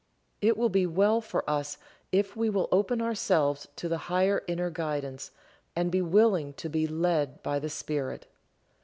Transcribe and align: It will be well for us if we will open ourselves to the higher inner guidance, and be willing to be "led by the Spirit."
It 0.41 0.57
will 0.57 0.69
be 0.69 0.87
well 0.87 1.21
for 1.21 1.47
us 1.47 1.77
if 2.11 2.35
we 2.35 2.49
will 2.49 2.67
open 2.71 3.03
ourselves 3.03 3.67
to 3.75 3.87
the 3.87 3.99
higher 4.09 4.43
inner 4.47 4.71
guidance, 4.71 5.29
and 5.75 5.91
be 5.91 6.01
willing 6.01 6.53
to 6.53 6.69
be 6.69 6.87
"led 6.87 7.43
by 7.43 7.59
the 7.59 7.69
Spirit." 7.69 8.25